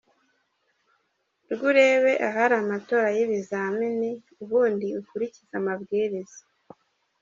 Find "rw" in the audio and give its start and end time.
1.51-1.61